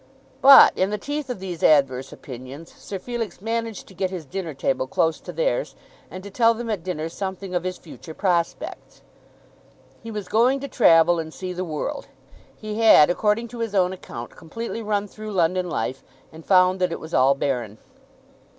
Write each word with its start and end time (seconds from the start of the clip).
But, 0.41 0.75
in 0.75 0.89
the 0.89 0.97
teeth 0.97 1.29
of 1.29 1.39
these 1.39 1.61
adverse 1.61 2.11
opinions 2.11 2.73
Sir 2.73 2.97
Felix 2.97 3.39
managed 3.39 3.87
to 3.87 3.93
get 3.93 4.09
his 4.09 4.25
dinner 4.25 4.55
table 4.55 4.87
close 4.87 5.19
to 5.19 5.31
theirs 5.31 5.75
and 6.09 6.23
to 6.23 6.31
tell 6.31 6.55
them 6.55 6.71
at 6.71 6.81
dinner 6.83 7.07
something 7.07 7.53
of 7.53 7.63
his 7.63 7.77
future 7.77 8.15
prospects. 8.15 9.03
He 10.01 10.09
was 10.09 10.27
going 10.27 10.59
to 10.61 10.67
travel 10.67 11.19
and 11.19 11.31
see 11.31 11.53
the 11.53 11.63
world. 11.63 12.07
He 12.55 12.79
had, 12.79 13.11
according 13.11 13.49
to 13.49 13.59
his 13.59 13.75
own 13.75 13.93
account, 13.93 14.31
completely 14.31 14.81
run 14.81 15.07
through 15.07 15.33
London 15.33 15.69
life 15.69 16.03
and 16.31 16.43
found 16.43 16.79
that 16.81 16.91
it 16.91 16.99
was 16.99 17.13
all 17.13 17.35
barren. 17.35 17.77